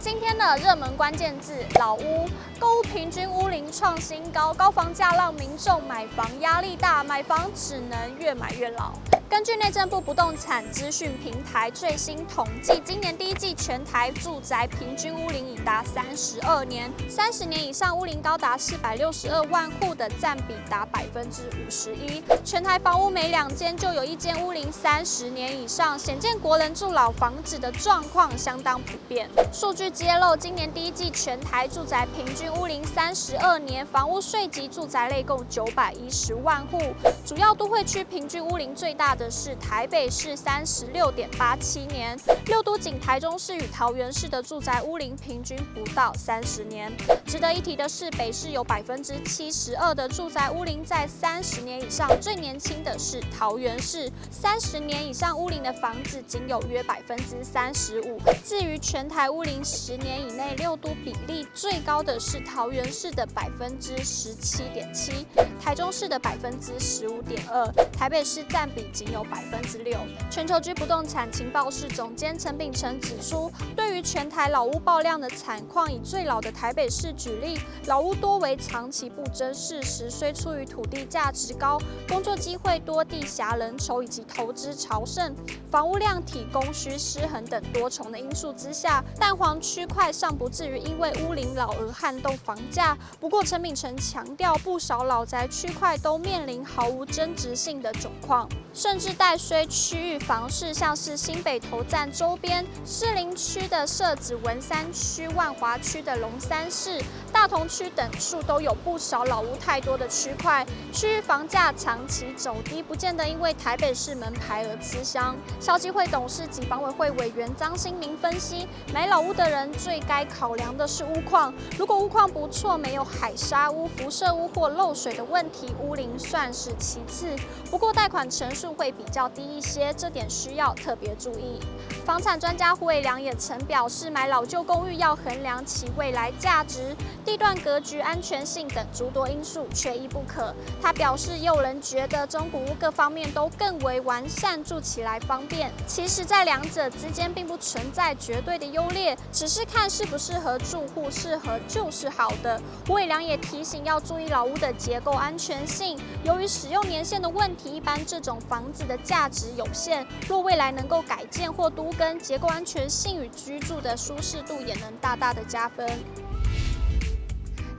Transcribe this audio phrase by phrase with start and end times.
[0.00, 2.28] 今天的热门关键字：老屋。
[2.60, 8.92] 购物平均屋龄创新高，高房价让民众买房压力大，买房只能越买越老。
[9.28, 22.22] 根据内政部不动产资讯平台最新统计，今年第一季全台住宅平均屋龄已达三十二年，三十年以上屋龄高达四百六十二万户的占比达百分之五十一。
[22.44, 29.28] 全台房屋每两间就有一间屋龄三十年以上，显见国人住老房子的状况相当普遍。
[29.52, 36.78] 数据揭露，今年第一季全台住宅平均屋龄三十二年，房屋税级住宅类共九百一十万户，
[37.24, 46.92] 主要都会区平均屋龄最大的是台北市三十六点八七年，六都仅台中市与桃园市的住宅屋龄平均不到三十年。
[47.26, 58.18] 值得一提的是，北市有百分之七十二的住宅屋龄在三十年以上，最年轻的是桃园市，三十年以上屋龄的房子仅有约百分之三十五。
[58.44, 65.24] 至于全台屋龄十年以内，六都比例最高的是桃园市的百分之十七点七，
[65.62, 69.96] 台中市的百分之十五点二，台北市占比仅有百分之六。
[70.28, 85.34] 全球居不动产情报室总监陈秉诚指出，对于全台老屋爆量的惨况，以最老的台北市举例，老屋多为长期不争事实，虽出于土地价值高、工作机会多、地狭人稠以及投资潮盛、
[85.70, 92.96] 房屋量体供需失衡等多重的因素之下，但黄区块尚不至于因为屋龄老而撼动房价。
[93.20, 106.98] 不过陈敏诚强调，不少老宅区块都面临毫无增值性的窘况，甚至带衰区域房市，像是新北投站周边、士林区的社子文山区、万华区的龙山市、
[107.30, 115.36] 大同区等处都有不少老屋太多的区块，区域房价长期走低，不见得因为台北市门牌而吃香。
[115.60, 127.34] 消基会董事及房委会委员张新明分析，买老屋的人最该考量的是屋况，如果屋况不错，没有海砂屋、辐射屋或漏水的问题，屋龄算是其次。
[127.70, 131.60] 不过贷款成数会比较低一些，这点需要特别注意。
[132.04, 140.54] 房产专家胡伟良也曾表示，买老旧公寓要衡量其未来价值、地段格局、安全性等诸多因素，缺一不可。
[140.80, 145.70] 他表示，也有人觉得中古屋各方面都更为完善，住起来方便。
[145.86, 149.16] 其实，在两者之间并不存在绝对的优劣，
[149.48, 152.60] 是看适不适合住户，适合就是好的。
[152.88, 160.06] 魏良也提醒要注意老屋的结构安全性，由于使用年限的问题，一般这种房子的价值有限。
[160.28, 165.88] 若未来能够改建或都更结构安全性与居住的舒适度也能大大的加分。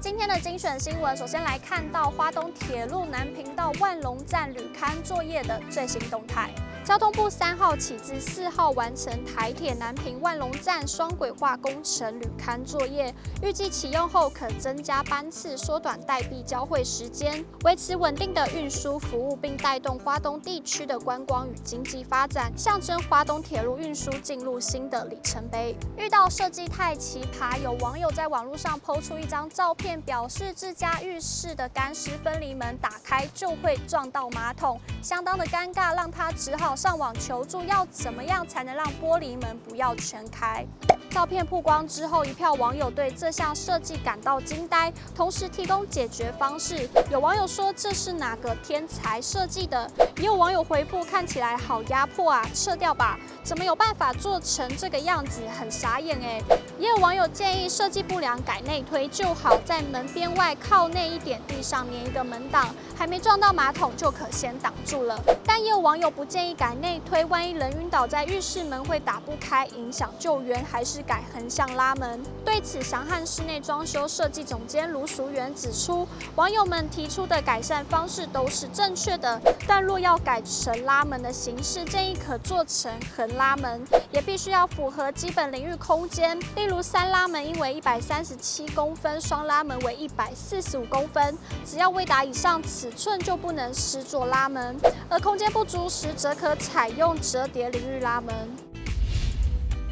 [0.00, 6.50] 今天的精选新闻，首先来看到花东铁路南平到万隆站旅勘作业的最新动态。
[6.88, 25.76] 交通部三号起至四号完成台铁南平万隆站双轨化工程履勘作业，预计启用后可增加班次，缩短代币交汇时间，维持稳定的运输服务，并带动华东地区的观光与经济发展，象征华东铁路运输进入新的里程碑。
[25.98, 36.77] 遇到设计太奇葩，有网友在网络上抛出一张照片，表示自家浴室的干湿分离门打开就会撞到马桶，相当的尴尬，让他只好。
[36.78, 40.64] 上网求助，要怎么样才能让玻璃门不要全开？
[41.10, 46.88] 照片曝光之后，一票网友对这项设计感到惊呆，同时提供解决方式。
[47.10, 49.90] 有网友说，这是哪个天才设计的？
[50.18, 53.18] 也有网友回复，看起来好压迫啊，撤掉吧。
[53.42, 55.40] 怎么有办法做成这个样子？
[55.58, 56.42] 很傻眼哎！
[56.78, 65.18] 也有网友建议设计不良改内推就好，在门边外靠内一点，地上粘一个门挡，还没撞到马桶就可先挡住了。
[65.46, 72.22] 但也有网友不建议改内推，万一人晕倒在浴室门会打不开，影响救援，还是改横向拉门。
[72.42, 91.36] 对此，祥汉室内装修设计总监卢淑媛指出，网友们提出的改善方式都是正确的，但若要改成拉门的形式，建议可做成横拉门，也必须要符合基本淋浴空间，例如三拉门应为一百三十七公分，双拉门为一百四十五公分，
[91.66, 94.74] 只要未达以上尺寸就不能施作拉门，
[95.10, 98.67] 而空间不足时则可采用折叠淋浴拉门。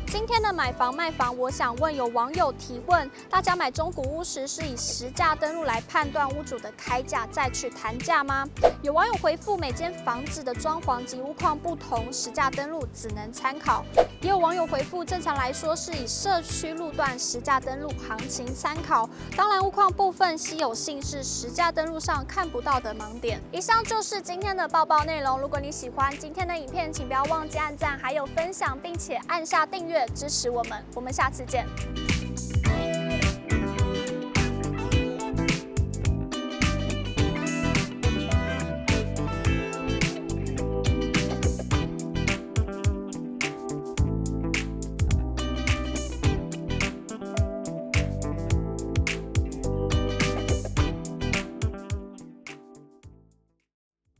[0.06, 8.49] 今天的买房卖房，我想问有网友提问：大家买中古屋时是以实价登录来判断屋主的开价，再去谈价吗？
[8.82, 13.85] 有网友回复：每间房子的装潢及屋况不同，实价登录只能参考。
[14.23, 19.09] 也有网友回复：正常来说是以社区路段实价登录行情参考。
[19.37, 23.41] 当然，屋况部分稀有性是实价登录上看不到的盲点。
[23.50, 25.38] 以上就是今天的报报内容。
[25.41, 30.83] 如果你喜欢今天的影片，请不要忘记按赞，还有分享，并且按下订阅支持我们。
[30.95, 31.65] 我们下次见。